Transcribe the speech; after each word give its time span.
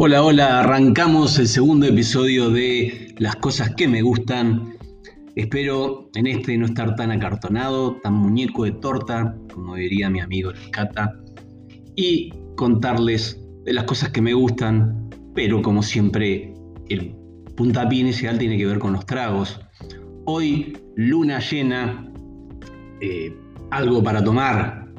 Hola, 0.00 0.22
hola, 0.22 0.60
arrancamos 0.60 1.40
el 1.40 1.48
segundo 1.48 1.84
episodio 1.84 2.50
de 2.50 3.16
Las 3.18 3.34
cosas 3.34 3.74
que 3.74 3.88
me 3.88 4.00
gustan. 4.00 4.76
Espero 5.34 6.08
en 6.14 6.28
este 6.28 6.56
no 6.56 6.66
estar 6.66 6.94
tan 6.94 7.10
acartonado, 7.10 7.96
tan 7.96 8.14
muñeco 8.14 8.62
de 8.62 8.70
torta, 8.70 9.36
como 9.52 9.74
diría 9.74 10.08
mi 10.08 10.20
amigo 10.20 10.52
Cata, 10.70 11.18
y 11.96 12.32
contarles 12.54 13.44
de 13.64 13.72
las 13.72 13.82
cosas 13.86 14.10
que 14.10 14.22
me 14.22 14.34
gustan, 14.34 15.10
pero 15.34 15.62
como 15.62 15.82
siempre, 15.82 16.54
el 16.88 17.16
puntapié 17.56 17.98
inicial 17.98 18.38
tiene 18.38 18.56
que 18.56 18.66
ver 18.66 18.78
con 18.78 18.92
los 18.92 19.04
tragos. 19.04 19.60
Hoy, 20.26 20.78
luna 20.94 21.40
llena, 21.40 22.08
eh, 23.00 23.36
algo 23.72 24.00
para 24.00 24.22
tomar. 24.22 24.92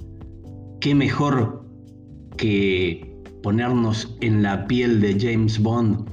¿Qué 0.81 0.93
mejor 0.93 1.65
que 2.35 3.08
ponernos 3.49 4.15
en 4.21 4.43
la 4.43 4.67
piel 4.67 5.01
de 5.01 5.19
James 5.19 5.57
Bond 5.57 6.07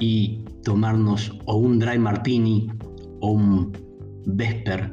y 0.00 0.42
tomarnos 0.64 1.38
o 1.44 1.56
un 1.56 1.78
dry 1.78 1.98
martini 1.98 2.66
o 3.20 3.32
un 3.32 3.76
vesper, 4.24 4.90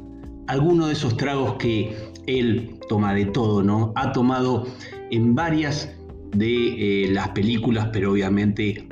alguno 0.48 0.86
de 0.86 0.92
esos 0.92 1.16
tragos 1.16 1.54
que 1.54 1.96
él 2.26 2.78
toma 2.90 3.14
de 3.14 3.24
todo, 3.24 3.62
¿no? 3.62 3.94
Ha 3.96 4.12
tomado 4.12 4.66
en 5.10 5.34
varias 5.34 5.90
de 6.32 7.04
eh, 7.04 7.10
las 7.10 7.30
películas, 7.30 7.88
pero 7.90 8.12
obviamente 8.12 8.86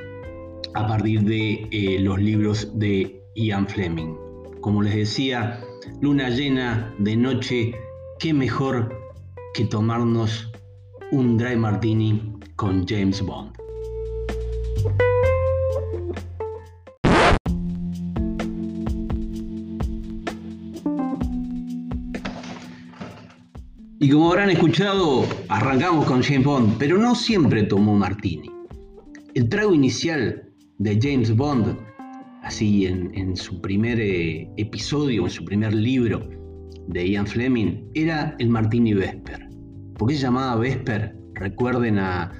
a 0.73 0.87
partir 0.87 1.21
de 1.21 1.67
eh, 1.69 1.99
los 1.99 2.19
libros 2.19 2.71
de 2.79 3.21
Ian 3.35 3.67
Fleming. 3.67 4.15
Como 4.61 4.81
les 4.81 4.95
decía, 4.95 5.61
luna 6.01 6.31
llena 6.31 6.91
de 6.97 7.15
noche, 7.15 7.75
qué 8.17 8.33
mejor 8.33 8.91
que 9.53 9.65
tomarnos 9.65 10.51
un 11.11 11.37
dry 11.37 11.55
martini 11.55 12.35
con 12.55 12.85
James 12.87 13.21
Bond. 13.21 13.51
Y 23.99 24.09
como 24.09 24.29
habrán 24.29 24.49
escuchado, 24.51 25.25
arrancamos 25.49 26.05
con 26.05 26.21
James 26.21 26.45
Bond, 26.45 26.75
pero 26.77 26.97
no 26.97 27.15
siempre 27.15 27.63
tomó 27.63 27.95
martini. 27.95 28.51
El 29.33 29.49
trago 29.49 29.73
inicial 29.73 30.43
de 30.77 30.99
James 31.01 31.35
Bond, 31.35 31.77
así 32.43 32.85
en, 32.85 33.35
su 33.35 33.59
primer 33.61 33.99
eh, 33.99 34.47
episodio, 34.57 35.23
en 35.23 35.29
su 35.29 35.43
primer 35.43 35.73
libro 35.73 36.29
de 36.87 37.09
Ian 37.09 37.25
Fleming, 37.25 37.89
era 37.95 38.35
el 38.39 38.49
martini 38.49 38.93
Vesper. 38.93 39.49
¿Por 39.97 40.09
qué 40.09 40.15
se 40.15 40.21
llamaba 40.21 40.55
Vesper? 40.57 41.17
Recuerden 41.33 41.97
a 41.97 42.31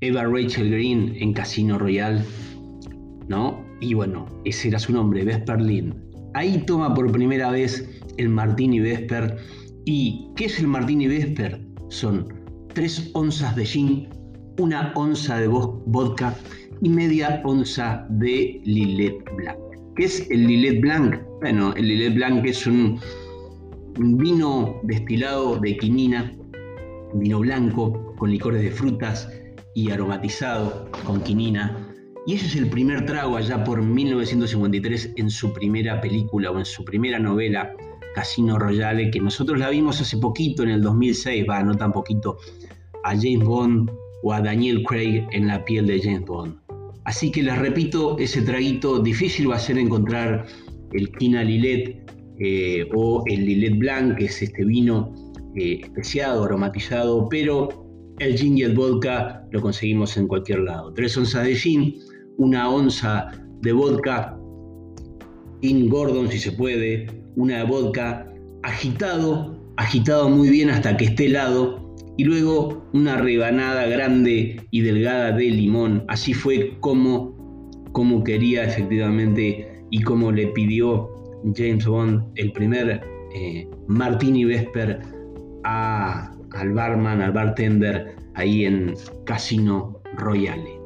Eva 0.00 0.24
Rachel 0.24 0.70
Green 0.70 1.16
en 1.18 1.32
Casino 1.32 1.78
Royale, 1.78 2.22
¿no? 3.28 3.64
Y 3.80 3.94
bueno, 3.94 4.26
ese 4.44 4.68
era 4.68 4.78
su 4.78 4.92
nombre, 4.92 5.24
Vesper 5.24 5.60
Lynn. 5.60 5.94
Ahí 6.34 6.62
toma 6.66 6.92
por 6.92 7.10
primera 7.10 7.50
vez 7.50 7.88
el 8.18 8.28
Martini 8.28 8.78
Vesper. 8.78 9.38
¿Y 9.86 10.28
qué 10.36 10.46
es 10.46 10.58
el 10.58 10.66
Martini 10.66 11.06
Vesper? 11.06 11.60
Son 11.88 12.28
tres 12.74 13.10
onzas 13.14 13.56
de 13.56 13.64
gin, 13.64 14.08
una 14.58 14.92
onza 14.94 15.38
de 15.38 15.48
vodka 15.48 16.34
y 16.82 16.90
media 16.90 17.40
onza 17.44 18.06
de 18.10 18.60
Lillet 18.64 19.24
Blanc. 19.34 19.58
¿Qué 19.96 20.04
es 20.04 20.30
el 20.30 20.46
Lillet 20.46 20.78
Blanc? 20.82 21.16
Bueno, 21.40 21.72
el 21.74 21.88
Lillet 21.88 22.14
Blanc 22.14 22.44
es 22.44 22.66
un, 22.66 23.00
un 23.98 24.18
vino 24.18 24.78
destilado 24.82 25.56
de 25.56 25.74
quinina, 25.78 26.34
vino 27.14 27.38
blanco 27.38 28.14
con 28.18 28.30
licores 28.30 28.60
de 28.60 28.70
frutas, 28.70 29.26
y 29.76 29.90
aromatizado 29.90 30.90
con 31.04 31.20
quinina. 31.20 31.86
Y 32.26 32.34
ese 32.34 32.46
es 32.46 32.56
el 32.56 32.70
primer 32.70 33.04
trago 33.04 33.36
allá 33.36 33.62
por 33.62 33.82
1953 33.82 35.12
en 35.16 35.30
su 35.30 35.52
primera 35.52 36.00
película 36.00 36.50
o 36.50 36.58
en 36.58 36.64
su 36.64 36.82
primera 36.82 37.18
novela, 37.18 37.70
Casino 38.14 38.58
Royale, 38.58 39.10
que 39.10 39.20
nosotros 39.20 39.58
la 39.58 39.68
vimos 39.68 40.00
hace 40.00 40.16
poquito, 40.16 40.62
en 40.62 40.70
el 40.70 40.82
2006, 40.82 41.44
va, 41.48 41.62
no 41.62 41.76
tan 41.76 41.92
poquito, 41.92 42.38
a 43.04 43.10
James 43.10 43.44
Bond 43.44 43.90
o 44.22 44.32
a 44.32 44.40
Daniel 44.40 44.82
Craig 44.82 45.26
en 45.32 45.46
la 45.46 45.62
piel 45.66 45.86
de 45.86 46.00
James 46.00 46.24
Bond. 46.24 46.56
Así 47.04 47.30
que 47.30 47.42
les 47.42 47.58
repito, 47.58 48.18
ese 48.18 48.40
traguito 48.40 48.98
difícil 49.00 49.50
va 49.50 49.56
a 49.56 49.60
ser 49.60 49.76
encontrar 49.76 50.46
el 50.92 51.12
Quina 51.12 51.44
Lillet 51.44 52.02
eh, 52.40 52.88
o 52.94 53.22
el 53.26 53.44
Lillet 53.44 53.78
Blanc, 53.78 54.16
que 54.16 54.24
es 54.24 54.40
este 54.40 54.64
vino 54.64 55.12
eh, 55.54 55.80
especiado, 55.82 56.44
aromatizado, 56.44 57.28
pero 57.28 57.85
el 58.18 58.36
gin 58.36 58.58
y 58.58 58.62
el 58.62 58.74
vodka 58.74 59.46
lo 59.50 59.60
conseguimos 59.60 60.16
en 60.16 60.26
cualquier 60.26 60.60
lado. 60.60 60.92
Tres 60.94 61.16
onzas 61.16 61.44
de 61.44 61.54
gin, 61.54 61.94
una 62.38 62.68
onza 62.68 63.30
de 63.62 63.72
vodka, 63.72 64.38
in 65.62 65.88
Gordon 65.88 66.28
si 66.28 66.38
se 66.38 66.52
puede, 66.52 67.06
una 67.36 67.58
de 67.58 67.64
vodka, 67.64 68.32
agitado, 68.62 69.58
agitado 69.76 70.28
muy 70.28 70.48
bien 70.48 70.70
hasta 70.70 70.96
que 70.96 71.06
esté 71.06 71.26
helado, 71.26 71.86
y 72.16 72.24
luego 72.24 72.82
una 72.92 73.16
rebanada 73.16 73.86
grande 73.86 74.56
y 74.70 74.80
delgada 74.80 75.32
de 75.32 75.44
limón. 75.50 76.04
Así 76.08 76.32
fue 76.32 76.76
como, 76.80 77.36
como 77.92 78.24
quería 78.24 78.64
efectivamente 78.64 79.84
y 79.90 80.02
como 80.02 80.32
le 80.32 80.48
pidió 80.48 81.08
James 81.54 81.86
Bond 81.86 82.22
el 82.36 82.52
primer 82.52 83.02
eh, 83.34 83.68
Martini 83.86 84.44
Vesper 84.44 85.00
a 85.64 86.35
al 86.56 86.72
barman, 86.72 87.20
al 87.20 87.32
bartender 87.32 88.16
ahí 88.34 88.64
en 88.64 88.94
Casino 89.24 90.00
Royale. 90.16 90.76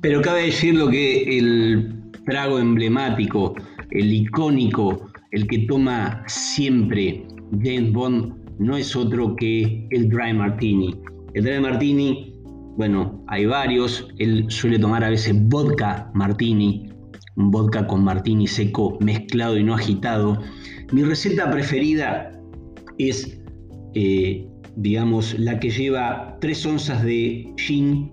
Pero 0.00 0.22
cabe 0.22 0.46
decir 0.46 0.74
lo 0.74 0.88
que 0.88 1.38
el 1.38 1.94
trago 2.24 2.58
emblemático, 2.58 3.54
el 3.90 4.12
icónico, 4.12 5.10
el 5.30 5.46
que 5.46 5.58
toma 5.66 6.24
siempre 6.26 7.22
James 7.62 7.92
Bond, 7.92 8.34
no 8.58 8.76
es 8.76 8.96
otro 8.96 9.36
que 9.36 9.86
el 9.90 10.08
Dry 10.08 10.32
Martini. 10.32 10.94
El 11.34 11.44
Dry 11.44 11.60
Martini 11.60 12.29
bueno, 12.76 13.22
hay 13.28 13.46
varios. 13.46 14.08
Él 14.18 14.46
suele 14.48 14.78
tomar 14.78 15.04
a 15.04 15.10
veces 15.10 15.34
vodka 15.48 16.10
martini, 16.14 16.88
un 17.36 17.50
vodka 17.50 17.86
con 17.86 18.04
martini 18.04 18.46
seco 18.46 18.98
mezclado 19.00 19.56
y 19.58 19.64
no 19.64 19.74
agitado. 19.74 20.40
Mi 20.92 21.02
receta 21.02 21.50
preferida 21.50 22.32
es, 22.98 23.40
eh, 23.94 24.46
digamos, 24.76 25.38
la 25.38 25.58
que 25.58 25.70
lleva 25.70 26.36
3 26.40 26.66
onzas 26.66 27.02
de 27.02 27.52
gin 27.56 28.10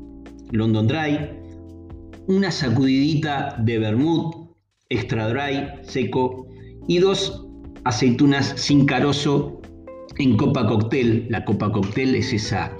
London 0.51 0.87
Dry, 0.87 1.29
una 2.27 2.51
sacudidita 2.51 3.55
de 3.59 3.79
vermouth 3.79 4.47
extra 4.89 5.27
dry, 5.27 5.67
seco, 5.83 6.47
y 6.87 6.99
dos 6.99 7.45
aceitunas 7.83 8.53
sin 8.55 8.85
carozo 8.85 9.61
en 10.17 10.37
copa 10.37 10.67
cóctel. 10.67 11.27
La 11.29 11.43
copa 11.45 11.71
cóctel 11.71 12.15
es 12.15 12.33
esa 12.33 12.76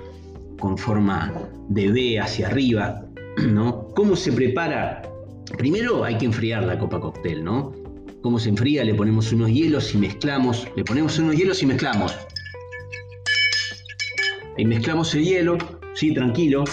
con 0.60 0.78
forma 0.78 1.34
de 1.70 1.92
B 1.92 2.20
hacia 2.20 2.48
arriba, 2.48 3.06
¿no? 3.48 3.90
¿Cómo 3.96 4.16
se 4.16 4.32
prepara? 4.32 5.02
Primero 5.58 6.04
hay 6.04 6.18
que 6.18 6.26
enfriar 6.26 6.64
la 6.64 6.78
copa 6.78 7.00
cóctel, 7.00 7.44
¿no? 7.44 7.74
¿Cómo 8.22 8.40
se 8.40 8.50
enfría? 8.50 8.84
Le 8.84 8.94
ponemos 8.94 9.32
unos 9.32 9.50
hielos 9.50 9.94
y 9.94 9.98
mezclamos. 9.98 10.68
Le 10.76 10.84
ponemos 10.84 11.18
unos 11.20 11.36
hielos 11.36 11.62
y 11.64 11.66
mezclamos. 11.68 12.16
Ahí 14.58 14.66
mezclamos 14.66 15.14
el 15.14 15.24
hielo, 15.24 15.58
sí, 15.94 16.14
tranquilo. 16.14 16.64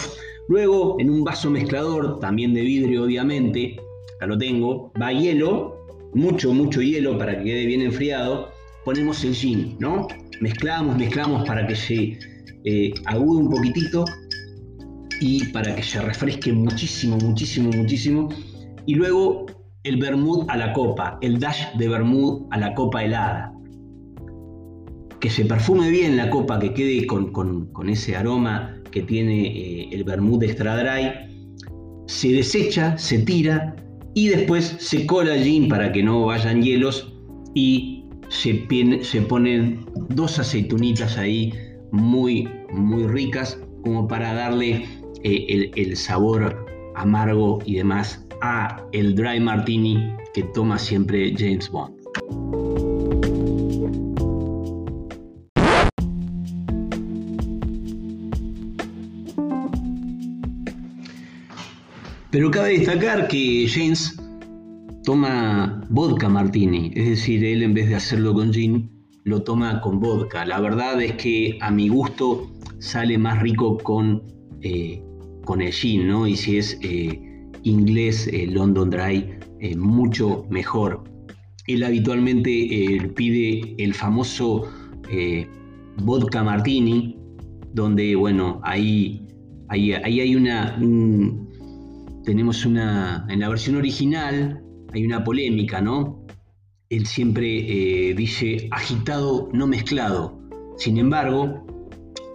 Luego, 0.48 0.96
en 0.98 1.10
un 1.10 1.22
vaso 1.22 1.50
mezclador, 1.50 2.19
también 2.19 2.54
de 2.54 2.62
vidrio, 2.62 3.04
obviamente, 3.04 3.76
acá 4.16 4.26
lo 4.26 4.38
tengo, 4.38 4.90
va 5.00 5.12
hielo, 5.12 5.87
mucho, 6.14 6.52
mucho 6.54 6.80
hielo 6.80 7.19
para 7.19 7.38
que 7.38 7.44
quede 7.44 7.66
bien 7.66 7.82
enfriado. 7.82 8.50
Ponemos 8.84 9.22
el 9.25 9.34
gin, 9.34 9.76
¿no? 9.78 10.08
Mezclamos, 10.40 10.96
mezclamos 10.96 11.46
para 11.46 11.66
que 11.66 11.76
se 11.76 12.19
eh, 12.64 12.93
agudo 13.05 13.40
un 13.40 13.50
poquitito 13.50 14.05
y 15.20 15.44
para 15.46 15.75
que 15.76 15.82
se 15.82 16.00
refresque 16.00 16.52
muchísimo, 16.52 17.16
muchísimo, 17.19 17.70
muchísimo. 17.70 18.28
Y 18.87 18.94
luego 18.94 19.46
el 19.84 19.99
vermouth 19.99 20.46
a 20.49 20.56
la 20.56 20.72
copa, 20.72 21.19
el 21.20 21.38
dash 21.38 21.75
de 21.76 21.88
vermouth 21.88 22.46
a 22.50 22.58
la 22.58 22.75
copa 22.75 23.05
helada. 23.05 23.52
Que 25.20 25.31
se 25.31 25.44
perfume 25.44 25.90
bien 25.90 26.16
la 26.16 26.31
copa, 26.31 26.58
que 26.58 26.75
quede 26.75 27.06
con, 27.06 27.88
ese 27.88 28.16
aroma 28.16 28.75
que 28.90 29.02
tiene 29.02 29.46
eh, 29.46 29.88
el 29.93 30.05
vermouth 30.05 30.43
extra 30.43 30.76
dry. 30.76 31.12
Se 32.06 32.32
desecha, 32.32 32.96
se 32.99 33.19
tira 33.20 33.76
y 34.14 34.28
después 34.28 34.76
se 34.78 35.06
cola 35.06 35.37
gin 35.37 35.69
para 35.69 35.93
que 35.93 36.02
no 36.02 36.26
vayan 36.26 36.62
hielos 36.62 37.12
y 37.55 38.05
se, 38.28 38.66
se 39.02 39.22
ponen 39.22 39.84
dos 40.11 40.38
aceitunitas 40.38 41.16
ahí 41.16 41.52
muy, 41.94 42.49
muy 42.73 43.06
ricas 43.06 43.58
como 43.82 44.08
para 44.08 44.35
darle 44.35 44.85
eh, 45.23 45.70
el, 45.76 45.96
sabor 45.96 46.67
amargo 46.96 47.61
y 47.64 47.76
demás 47.76 48.26
a 48.43 48.85
el 48.93 49.14
dry 49.14 49.38
martini 49.38 50.12
que 50.35 50.43
toma 50.55 50.79
siempre 50.79 51.32
James 51.38 51.70
Bond. 51.70 51.94
Pero 62.31 62.50
cabe 62.50 62.79
destacar 62.79 63.29
que 63.29 63.69
James 63.73 64.20
toma 65.05 65.81
vodka 65.90 66.29
martini, 66.29 66.90
es 66.97 67.08
decir, 67.11 67.44
él 67.44 67.62
en 67.62 67.75
vez 67.75 67.88
de 67.88 67.94
hacerlo 67.94 68.35
con 68.35 68.52
gin, 68.52 68.94
lo 69.25 69.43
toma 69.43 69.81
con 69.81 70.00
vodka. 70.00 70.44
La 70.44 70.61
verdad 70.61 71.03
es 71.03 71.15
que 71.15 71.59
a 71.61 71.71
mi 71.71 71.88
gusto 71.88 72.50
sale 72.79 73.19
más 73.19 73.41
rico 73.41 73.79
con, 73.79 74.23
eh, 74.61 75.03
con 75.44 75.61
el 75.62 75.73
gin, 75.73 76.09
¿no? 76.09 76.26
Y 76.26 76.37
si 76.37 76.59
es 76.59 76.79
eh, 76.82 77.19
inglés, 77.62 78.29
eh, 78.29 78.47
London 78.47 78.91
Dry, 78.91 79.31
mucho 79.76 80.44
mejor. 80.50 81.05
Él 81.67 81.82
habitualmente 81.85 82.50
pide 83.17 83.75
el 83.79 83.94
famoso 83.94 84.69
vodka 86.03 86.44
martini, 86.44 87.17
donde, 87.73 88.15
bueno, 88.15 88.61
ahí, 88.62 89.26
ahí, 89.69 89.93
ahí 89.93 90.21
hay 90.21 90.37
una... 90.37 90.79
tenemos 92.25 92.67
una... 92.67 93.26
En 93.31 93.41
la 93.41 93.49
versión 93.49 93.76
original 93.76 94.62
hay 94.93 95.06
una 95.06 95.25
polémica, 95.25 95.81
¿no? 95.81 96.24
Él 96.94 97.06
siempre 97.06 98.14
dice 98.17 98.69
agitado, 98.70 99.49
no 99.52 99.67
mezclado. 99.67 100.38
Sin 100.76 100.99
embargo, 100.99 101.64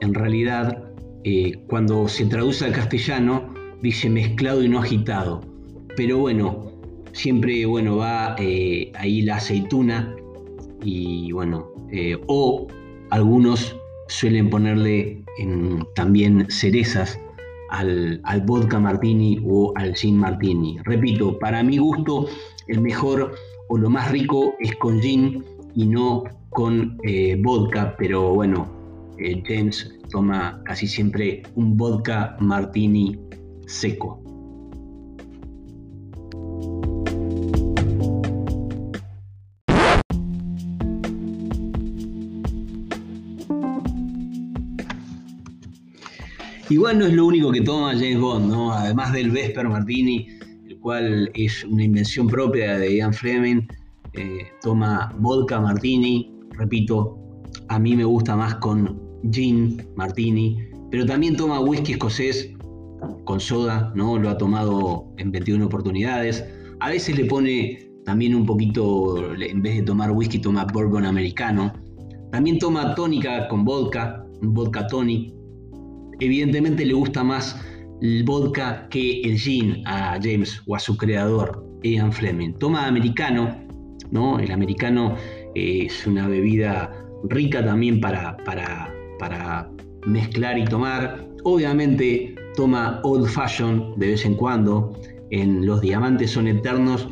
en 0.02 0.14
realidad, 0.14 0.84
eh, 1.24 1.60
cuando 1.68 2.08
se 2.08 2.26
traduce 2.26 2.66
al 2.66 2.72
castellano, 2.72 3.54
dice 3.82 4.10
mezclado 4.10 4.64
y 4.64 4.70
no 4.70 4.80
agitado. 4.80 5.42
Pero 5.96 6.18
bueno, 6.18 6.72
siempre 7.12 7.66
bueno, 7.66 7.98
va 7.98 8.36
eh, 8.40 8.92
ahí 8.96 9.22
la 9.24 9.36
aceituna 9.36 10.16
y 10.82 11.32
bueno, 11.34 11.68
eh, 11.92 12.18
o 12.28 12.68
algunos 13.10 13.76
suelen 14.08 14.50
ponerle 14.50 15.22
también 15.96 16.48
cerezas 16.50 17.20
al, 17.70 18.22
al, 18.24 18.42
vodka 18.42 18.80
martini 18.80 19.40
o 19.46 19.74
al 19.76 19.94
gin 19.96 20.18
martini. 20.18 20.78
Repito, 20.84 21.38
para 21.40 21.64
mi 21.64 21.78
gusto, 21.78 22.28
el 22.68 22.82
mejor 22.82 23.36
o 23.70 23.78
lo 23.78 23.90
más 23.90 24.12
rico 24.12 24.56
es 24.60 24.76
con 24.76 25.00
gin 25.00 25.44
y 25.76 25.86
no 25.86 26.24
con 26.50 27.00
vodka, 27.44 27.96
pero 27.98 28.34
bueno, 28.34 28.80
eh, 29.20 29.44
James 29.46 30.00
toma 30.10 30.62
casi 30.66 30.88
siempre 30.88 31.44
un 31.56 31.76
vodka 31.76 32.38
martini 32.40 33.20
seco. 33.68 34.24
Igual 46.70 47.00
no 47.00 47.06
es 47.08 47.14
lo 47.14 47.26
único 47.26 47.52
que 47.52 47.62
toma 47.62 47.94
James 47.94 48.20
Bond, 48.20 48.52
¿no? 48.52 48.72
Además 48.72 49.12
del 49.12 49.32
Vesper 49.32 49.68
Martini, 49.68 50.28
cual 50.82 51.30
es 51.34 51.64
una 51.64 51.84
invención 51.84 52.28
propia 52.28 52.78
de 52.78 52.98
Ian 52.98 53.14
Fleming, 53.14 53.62
eh, 54.14 54.48
toma 54.62 55.14
vodka 55.20 55.60
Martini, 55.60 56.34
repito, 56.58 57.18
a 57.68 57.80
mí 57.80 57.96
me 57.96 58.04
gusta 58.04 58.36
más 58.36 58.56
con 58.56 59.00
gin, 59.32 59.86
martini, 59.96 60.58
pero 60.92 61.06
también 61.06 61.36
toma 61.36 61.60
whisky 61.60 61.94
escocés 61.94 62.52
con 63.26 63.40
soda, 63.40 63.92
¿no? 63.96 64.18
Lo 64.18 64.30
ha 64.30 64.38
tomado 64.38 65.06
en 65.18 65.32
21 65.32 65.66
oportunidades. 65.66 66.44
A 66.80 66.90
veces 66.90 67.18
le 67.18 67.26
pone 67.26 67.92
también 68.06 68.34
un 68.36 68.46
poquito, 68.46 69.34
en 69.40 69.62
vez 69.62 69.76
de 69.78 69.84
tomar 69.84 70.12
whisky, 70.12 70.40
toma 70.40 70.66
bourbon 70.66 71.06
americano. 71.06 71.72
También 72.32 72.58
toma 72.60 72.96
tónica 72.96 73.48
con 73.48 73.64
vodka, 73.64 74.26
vodka 74.42 74.88
tonic. 74.88 75.34
Evidentemente 76.20 76.86
le 76.86 76.94
gusta 76.94 77.24
más 77.24 77.56
el 78.02 78.24
vodka 78.24 78.88
que 78.90 79.22
el 79.22 79.38
gin 79.38 79.84
a 79.86 80.20
James 80.22 80.62
o 80.68 80.76
a 80.76 80.80
su 80.80 80.98
creador, 80.98 81.66
Ian 81.84 82.12
Fleming. 82.12 82.54
Toma 82.54 82.88
americano, 82.88 83.56
¿no? 84.12 84.40
El 84.40 84.52
americano 84.52 85.16
es 85.56 86.06
una 86.08 86.28
bebida 86.28 86.92
rica 87.24 87.64
también 87.64 88.00
para, 88.00 88.38
para 88.46 88.94
para 89.20 89.70
mezclar 90.08 90.58
y 90.58 90.66
tomar. 90.66 91.28
Obviamente 91.44 92.34
toma 92.56 93.00
old 93.04 93.28
fashion 93.28 93.94
de 93.98 94.08
vez 94.08 94.26
en 94.26 94.34
cuando. 94.34 94.94
En 95.30 95.68
Los 95.68 95.82
Diamantes 95.82 96.32
son 96.32 96.48
Eternos, 96.48 97.08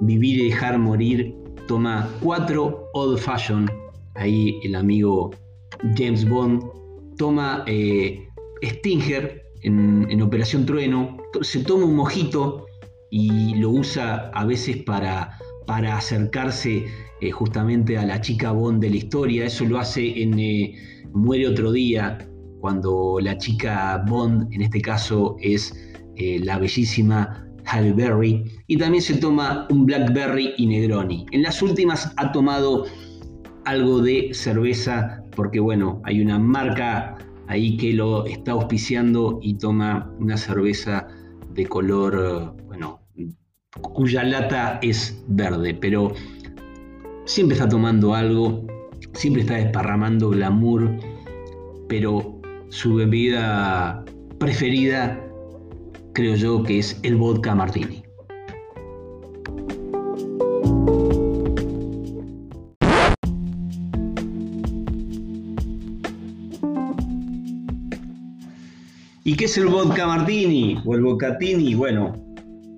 Vivir 0.00 0.40
y 0.40 0.48
Dejar 0.48 0.78
Morir. 0.78 1.36
Toma 1.68 2.08
cuatro 2.20 2.88
old 2.94 3.18
fashion. 3.18 3.70
Ahí 4.16 4.58
el 4.64 4.74
amigo 4.74 5.30
James 5.96 6.28
Bond 6.28 6.64
toma 7.16 7.62
eh, 7.66 8.26
Stinger 8.64 9.40
en, 9.62 10.22
Operación 10.22 10.66
Trueno. 10.66 11.16
Se 11.42 11.60
toma 11.60 11.86
un 11.86 11.96
mojito 11.96 12.66
y 13.10 13.54
lo 13.56 13.70
usa 13.70 14.30
a 14.34 14.44
veces 14.44 14.78
para, 14.84 15.38
para 15.66 15.96
acercarse 15.96 16.86
eh, 17.20 17.30
justamente 17.30 17.98
a 17.98 18.04
la 18.04 18.20
chica 18.20 18.52
Bond 18.52 18.80
de 18.82 18.90
la 18.90 18.96
historia. 18.96 19.46
Eso 19.46 19.64
lo 19.64 19.78
hace 19.78 20.22
en 20.22 20.38
eh, 20.38 20.74
Muere 21.12 21.48
otro 21.48 21.72
día, 21.72 22.18
cuando 22.60 23.18
la 23.20 23.36
chica 23.36 24.04
Bond, 24.06 24.52
en 24.52 24.62
este 24.62 24.80
caso, 24.80 25.36
es 25.40 25.74
eh, 26.16 26.38
la 26.42 26.58
bellísima 26.58 27.46
Halle 27.64 27.92
Berry. 27.92 28.44
Y 28.66 28.76
también 28.76 29.02
se 29.02 29.16
toma 29.16 29.66
un 29.70 29.86
Blackberry 29.86 30.54
y 30.56 30.66
Negroni. 30.66 31.26
En 31.32 31.42
las 31.42 31.62
últimas 31.62 32.12
ha 32.16 32.30
tomado 32.32 32.86
algo 33.64 34.00
de 34.00 34.30
cerveza, 34.32 35.24
porque 35.34 35.60
bueno, 35.60 36.00
hay 36.04 36.20
una 36.20 36.38
marca 36.38 37.18
ahí 37.50 37.76
que 37.76 37.92
lo 37.92 38.26
está 38.26 38.52
auspiciando 38.52 39.40
y 39.42 39.54
toma 39.54 40.14
una 40.20 40.36
cerveza 40.36 41.08
de 41.52 41.66
color, 41.66 42.54
bueno, 42.68 43.00
cuya 43.82 44.22
lata 44.22 44.78
es 44.82 45.20
verde, 45.26 45.74
pero 45.74 46.12
siempre 47.24 47.56
está 47.56 47.68
tomando 47.68 48.14
algo, 48.14 48.64
siempre 49.14 49.42
está 49.42 49.56
desparramando 49.56 50.30
glamour, 50.30 50.96
pero 51.88 52.40
su 52.68 52.94
bebida 52.94 54.04
preferida 54.38 55.20
creo 56.14 56.36
yo 56.36 56.62
que 56.62 56.78
es 56.78 57.00
el 57.02 57.16
vodka 57.16 57.52
martini. 57.56 57.99
¿Y 69.22 69.36
qué 69.36 69.44
es 69.44 69.58
el 69.58 69.66
vodka 69.66 70.06
martini 70.06 70.78
o 70.84 70.94
el 70.94 71.02
vodkatini? 71.02 71.74
Bueno, 71.74 72.14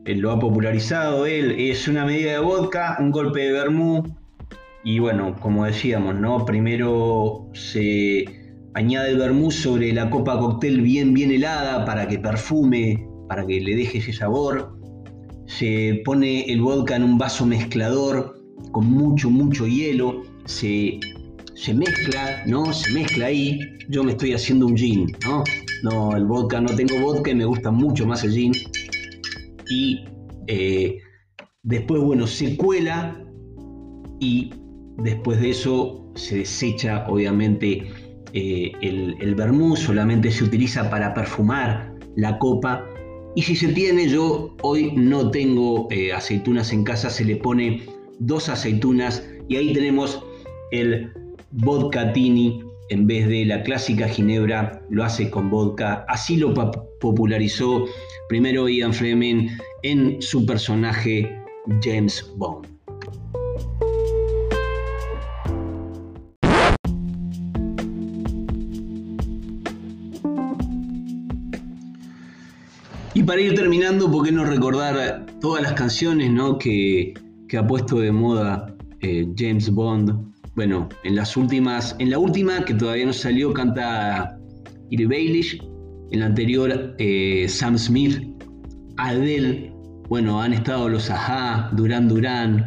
él 0.05 0.19
lo 0.19 0.33
ha 0.33 0.39
popularizado 0.41 1.25
él, 1.25 1.53
es 1.53 1.87
una 1.87 2.05
medida 2.05 2.33
de 2.33 2.39
vodka, 2.41 2.97
un 2.99 3.13
golpe 3.13 3.41
de 3.41 3.53
vermú, 3.53 4.03
y 4.85 4.99
bueno, 4.99 5.37
como 5.39 5.65
decíamos, 5.65 6.17
¿no? 6.17 6.45
Primero 6.45 7.49
se 7.53 8.25
añade 8.75 9.11
el 9.11 9.19
vermouth 9.19 9.53
sobre 9.53 9.93
la 9.93 10.11
copa 10.11 10.39
cóctel 10.39 10.81
bien, 10.81 11.15
bien 11.15 11.31
helada 11.31 11.85
para 11.85 12.09
que 12.09 12.19
perfume, 12.19 13.07
para 13.29 13.47
que 13.47 13.61
le 13.61 13.77
deje 13.77 13.99
ese 13.99 14.13
sabor. 14.13 14.77
Se 15.47 16.03
pone 16.05 16.53
el 16.53 16.61
vodka 16.61 16.97
en 16.97 17.05
un 17.05 17.19
vaso 17.19 17.47
mezclador 17.47 18.43
con 18.73 18.87
mucho, 18.87 19.31
mucho 19.31 19.69
hielo. 19.69 20.23
Se, 20.47 20.99
se 21.55 21.75
mezcla, 21.75 22.43
¿no? 22.47 22.73
Se 22.73 22.91
mezcla 22.93 23.27
ahí. 23.27 23.61
Yo 23.89 24.03
me 24.03 24.13
estoy 24.13 24.33
haciendo 24.33 24.67
un 24.67 24.77
gin, 24.77 25.13
¿no? 25.25 25.45
No, 25.83 26.17
el 26.17 26.25
vodka, 26.25 26.61
no 26.61 26.75
tengo 26.75 26.99
vodka 27.01 27.31
y 27.31 27.35
me 27.35 27.45
gusta 27.45 27.71
mucho 27.71 28.07
más 28.07 28.25
el 28.25 28.33
gin. 28.33 28.53
Y 29.69 30.05
eh, 30.47 30.99
después, 31.63 32.03
bueno, 32.03 32.27
se 32.27 32.57
cuela 32.57 33.19
y 34.21 34.53
Después 34.99 35.41
de 35.41 35.51
eso 35.51 36.05
se 36.15 36.39
desecha 36.39 37.07
obviamente 37.09 37.91
eh, 38.33 38.73
el, 38.83 39.17
el 39.21 39.77
solamente 39.77 40.31
se 40.31 40.45
utiliza 40.45 40.91
para 40.91 41.15
perfumar 41.15 41.95
la 42.17 42.39
copa. 42.39 42.85
Y 43.35 43.43
si 43.43 43.57
se 43.57 43.69
tiene, 43.69 44.09
yo 44.09 44.55
hoy 44.63 44.93
no 44.93 45.31
tengo 45.31 45.89
eh, 45.91 46.13
aceitunas 46.13 46.73
en 46.73 46.85
casa, 46.85 47.09
se 47.09 47.25
le 47.25 47.37
pone 47.37 47.83
dos 48.19 48.49
aceitunas 48.49 49.27
y 49.49 49.57
ahí 49.57 49.73
tenemos 49.73 50.23
el 50.71 51.11
vodka 51.51 52.13
tini 52.13 52.63
en 52.93 53.07
vez 53.07 53.27
de 53.27 53.47
la 53.47 53.63
clásica 53.63 54.07
ginebra, 54.07 54.83
lo 54.91 55.03
hace 55.03 55.31
con 55.31 55.49
vodka. 55.49 56.05
Así 56.09 56.37
lo 56.37 56.53
popularizó 57.01 57.87
primero 58.29 58.69
Ian 58.69 58.93
Fleming 58.93 59.49
en 59.83 60.21
su 60.21 60.45
personaje 60.45 61.35
James 61.83 62.31
Bond. 62.37 62.69
Y 73.15 73.23
para 73.23 73.41
ir 73.41 73.55
terminando, 73.55 74.11
¿por 74.11 74.25
qué 74.25 74.33
no 74.33 74.45
recordar 74.45 75.27
todas 75.41 75.63
las 75.63 75.73
canciones 75.73 76.31
¿no? 76.31 76.59
que, 76.59 77.15
ha 77.57 77.67
puesto 77.67 78.01
de 78.01 78.13
moda 78.13 78.75
eh, 79.01 79.27
James 79.37 79.71
Bond? 79.71 80.32
Bueno, 80.55 80.87
en 81.05 81.17
las 81.17 81.35
últimas, 81.39 81.97
en 81.99 82.11
la 82.11 82.19
última 82.19 82.63
que 82.67 82.75
todavía 82.75 83.07
no 83.07 83.13
salió, 83.15 83.55
canta 83.55 84.37
Iri 84.91 85.07
Baelish. 85.07 85.59
En 86.11 86.21
la 86.21 86.27
anterior, 86.27 86.95
eh, 86.99 87.47
Sam 87.49 87.79
Smith, 87.79 88.21
Adele. 88.99 89.73
Bueno, 90.11 90.43
han 90.43 90.53
estado 90.53 90.91
los 90.91 91.09
Aja, 91.09 91.71
Duran 91.73 92.07
Duran. 92.07 92.67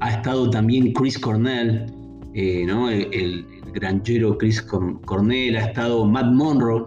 Ha 0.00 0.10
estado 0.10 0.50
también 0.50 0.92
Chris 0.92 1.16
Cornell, 1.16 1.86
eh, 2.34 2.64
¿no? 2.66 2.90
el, 2.90 3.46
granjero 3.74 4.36
Chris 4.36 4.60
Cornell. 4.60 5.56
Ha 5.56 5.66
estado 5.66 6.04
Matt 6.04 6.32
Monroe 6.32 6.86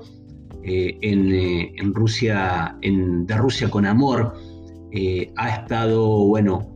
eh, 0.66 0.98
en, 1.02 1.94
Rusia, 1.94 2.78
en, 2.82 3.26
de 3.26 3.38
Rusia 3.38 3.70
con 3.70 3.86
Amor. 3.86 4.34
ha 5.38 5.50
estado, 5.50 6.28
bueno, 6.28 6.68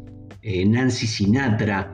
Nancy 0.41 1.05
Sinatra. 1.05 1.93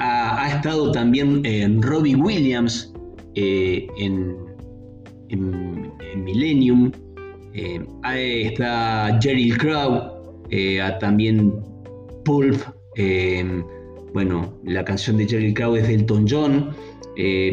Ha, 0.00 0.44
ha, 0.44 0.56
estado 0.56 0.90
también 0.92 1.42
Robbie 1.82 2.16
Williams 2.16 2.92
en 3.34 4.36
en, 5.32 6.24
Millennium. 6.24 6.92
Eh, 7.54 7.80
está 8.46 9.18
Jerry 9.20 9.50
Crow, 9.52 10.44
eh, 10.50 10.80
también 11.00 11.52
Pulp. 12.24 12.62
Eh, 12.96 13.62
bueno, 14.12 14.58
la 14.64 14.84
canción 14.84 15.16
de 15.16 15.26
Jerry 15.26 15.54
Crow 15.54 15.74
es 15.76 15.88
Elton 15.88 16.26
John. 16.28 16.74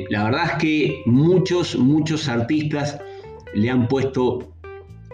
la 0.09 0.23
verdad 0.25 0.45
es 0.45 0.53
que 0.61 1.01
muchos, 1.05 1.77
muchos 1.77 2.27
artistas 2.27 2.99
le 3.53 3.69
han 3.69 3.87
puesto 3.87 4.53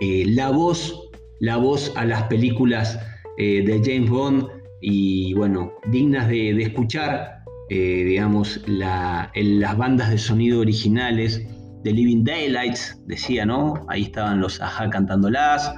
la 0.02 0.52
voz, 0.52 1.10
la 1.40 1.58
voz 1.58 1.92
a 1.96 2.06
las 2.06 2.24
películas 2.24 3.00
de 3.38 3.82
James 3.84 4.10
Bond 4.10 4.48
y 4.82 5.34
bueno, 5.34 5.72
dignas 5.92 6.28
de, 6.28 6.52
escuchar, 6.62 7.40
digamos, 7.70 8.62
en 8.68 9.60
las 9.60 9.78
bandas 9.78 10.12
de 10.12 10.18
sonido 10.18 10.60
originales 10.60 11.42
The 11.86 11.94
Living 11.94 12.24
Daylights, 12.24 13.00
decía, 13.06 13.46
¿no? 13.46 13.86
Ahí 13.90 14.02
estaban 14.02 14.42
los 14.42 14.60
Aja 14.60 14.90
cantándolas. 14.90 15.72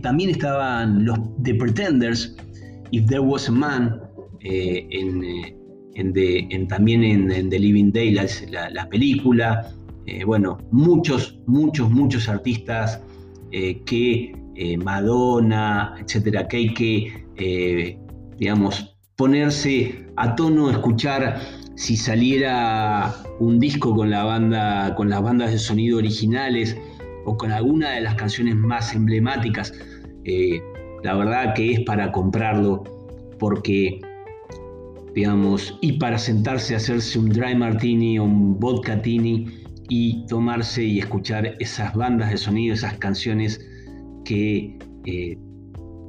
también 0.00 0.30
estaban 0.30 1.04
los 1.04 1.18
The 1.42 1.54
Pretenders, 1.54 2.34
If 2.90 3.04
There 3.06 3.20
Was 3.20 3.50
a 3.50 3.52
Man, 3.52 4.00
eh, 4.40 4.88
eh, 4.90 6.66
también 6.70 7.04
en, 7.04 7.50
The 7.50 7.58
Living 7.58 7.92
Daylights, 7.92 8.50
la, 8.50 8.88
película. 8.88 9.70
Eh, 10.06 10.24
bueno, 10.24 10.56
muchos, 10.70 11.38
muchos, 11.46 11.90
muchos 11.90 12.30
artistas 12.30 13.02
que 13.50 14.32
Madonna, 14.82 15.96
etcétera, 16.00 16.48
que 16.48 16.56
hay 16.56 16.72
que, 16.72 17.98
digamos, 18.38 18.96
ponerse 19.16 20.06
a 20.16 20.34
tono, 20.34 20.70
escuchar 20.70 21.40
si 21.74 21.96
saliera 21.96 23.14
un 23.40 23.58
disco 23.58 23.94
con 23.94 24.10
la 24.10 24.24
banda, 24.24 24.94
con 24.94 25.08
las 25.08 25.22
bandas 25.22 25.50
de 25.52 25.58
sonido 25.58 25.98
originales 25.98 26.76
o 27.24 27.36
con 27.36 27.52
alguna 27.52 27.90
de 27.90 28.00
las 28.02 28.14
canciones 28.14 28.56
más 28.56 28.94
emblemáticas, 28.94 29.72
eh, 30.24 30.60
la 31.02 31.14
verdad 31.14 31.54
que 31.54 31.72
es 31.72 31.80
para 31.80 32.12
comprarlo 32.12 32.84
porque, 33.38 34.00
digamos, 35.14 35.76
y 35.80 35.92
para 35.94 36.18
sentarse 36.18 36.74
a 36.74 36.76
hacerse 36.76 37.18
un 37.18 37.28
dry 37.30 37.54
martini 37.54 38.18
o 38.18 38.24
un 38.24 38.58
vodka 38.58 39.00
tini 39.02 39.46
y 39.88 40.24
tomarse 40.26 40.84
y 40.84 41.00
escuchar 41.00 41.56
esas 41.58 41.94
bandas 41.94 42.30
de 42.30 42.36
sonido, 42.36 42.74
esas 42.74 42.96
canciones 42.98 43.60
que, 44.24 44.78
eh, 45.06 45.38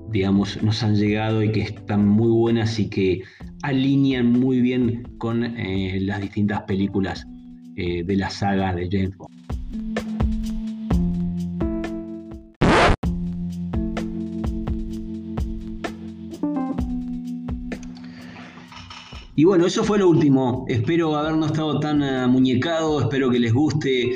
digamos, 0.10 0.62
nos 0.62 0.84
han 0.84 0.96
llegado 0.96 1.44
y 1.44 1.52
que 1.52 1.62
están 1.62 2.08
muy 2.08 2.30
buenas 2.30 2.80
y 2.80 2.90
que 2.90 3.24
alinean 3.64 4.32
muy 4.32 4.62
bien 4.62 5.04
con 5.18 5.44
eh, 5.44 6.00
las 6.02 6.22
distintas 6.22 6.62
películas 6.64 7.26
eh, 7.76 8.04
de 8.04 8.16
la 8.16 8.30
saga 8.30 8.74
de 8.74 8.88
James 8.92 9.18
Bond. 9.18 9.34
Y 19.36 19.46
bueno, 19.46 19.66
eso 19.66 19.84
fue 19.84 19.98
lo 19.98 20.10
último. 20.10 20.64
Espero 20.68 21.16
haber 21.16 21.36
no 21.36 21.48
estado 21.48 21.80
tan 21.80 22.30
muñecado, 22.30 23.02
espero 23.02 23.32
que 23.32 23.40
les 23.40 23.52
guste. 23.52 24.16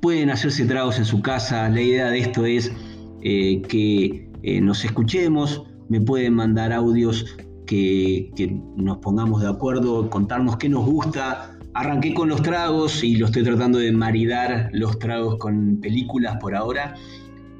pueden 0.00 0.30
hacerse 0.30 0.64
tragos 0.64 0.98
en 0.98 1.04
su 1.04 1.20
casa. 1.20 1.68
La 1.68 1.82
idea 1.82 2.08
de 2.08 2.20
esto 2.20 2.46
es 2.46 2.72
que 3.20 4.29
nos 4.42 4.84
escuchemos. 4.84 5.62
Me 5.88 6.00
pueden 6.00 6.34
mandar 6.34 6.72
audios 6.72 7.36
que, 7.70 8.60
nos 8.76 8.98
pongamos 8.98 9.42
de 9.42 9.48
acuerdo, 9.48 10.10
contarnos 10.10 10.56
qué 10.56 10.68
nos 10.68 10.84
gusta. 10.86 11.56
Arranqué 11.74 12.14
con 12.14 12.28
los 12.28 12.42
tragos 12.42 13.04
y 13.04 13.16
lo 13.16 13.26
estoy 13.26 13.44
tratando 13.44 13.78
de 13.78 13.92
maridar 13.92 14.70
los 14.72 14.98
tragos 14.98 15.36
con 15.38 15.80
películas 15.80 16.36
por 16.40 16.54
ahora. 16.56 16.94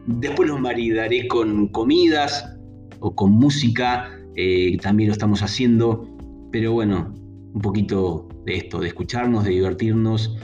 Después 0.06 0.49
los 0.49 0.60
maridaré 0.60 1.28
con 1.28 1.68
comidas 1.68 2.56
o 2.99 3.14
con 3.14 3.32
música, 3.32 4.10
eh, 4.34 4.76
también 4.78 5.08
lo 5.08 5.12
estamos 5.12 5.42
haciendo. 5.42 6.08
Pero 6.50 6.72
bueno, 6.72 7.14
un 7.54 7.60
poquito 7.60 8.28
de 8.46 8.56
esto, 8.56 8.80
de 8.80 8.88
escucharnos, 8.88 9.44
de 9.44 9.50
divertirnos. 9.50 10.37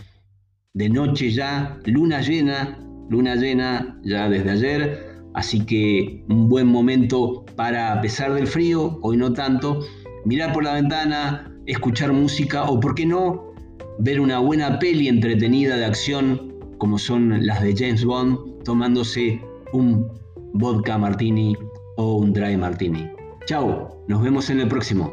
De 0.75 0.89
noche 0.89 1.31
ya, 1.31 1.81
luna 1.87 2.21
llena, 2.21 2.79
luna 3.11 3.35
llena 3.35 3.99
ya 4.05 4.29
desde 4.29 4.51
ayer 4.51 5.06
Así 5.37 5.67
que 5.67 6.25
un 6.31 6.49
buen 6.49 6.67
momento 6.67 7.45
para, 7.57 7.93
a 7.93 8.01
pesar 8.01 8.33
del 8.33 8.47
frío, 8.47 8.99
hoy 9.03 9.19
no 9.19 9.35
tanto, 9.35 9.81
mirar 10.25 10.55
por 10.55 10.65
la 10.65 10.73
ventana, 10.73 11.55
escuchar 11.67 12.11
música 12.15 12.65
o, 12.65 12.81
por 12.81 12.95
qué 12.95 13.05
no, 13.05 13.53
ver 13.99 14.19
una 14.19 14.39
buena 14.39 14.79
peli 14.79 15.09
entretenida 15.09 15.77
de 15.77 15.85
acción 15.85 16.55
como 16.79 16.99
son 16.99 17.47
las 17.47 17.61
de 17.63 17.75
James 17.77 18.03
Bond, 18.03 18.65
tomándose 18.65 19.39
un 19.75 20.09
vodka 20.55 20.97
martini 20.97 21.55
o 21.99 22.17
un 22.17 22.33
dry 22.33 22.57
martini. 22.57 23.07
Chao, 23.45 24.05
nos 24.09 24.23
vemos 24.23 24.49
en 24.49 24.61
el 24.61 24.69
próximo. 24.69 25.13